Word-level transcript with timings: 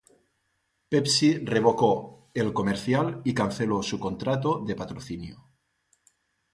Pepsi 0.89 1.45
revocó 1.45 2.31
el 2.33 2.53
comercial 2.53 3.21
y 3.23 3.35
canceló 3.35 3.83
su 3.83 3.99
contrato 3.99 4.63
de 4.65 4.73
patrocinio. 4.75 5.47